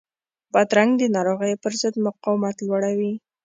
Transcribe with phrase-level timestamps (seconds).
[0.53, 3.13] بادرنګ د ناروغیو پر ضد مقاومت لوړوي.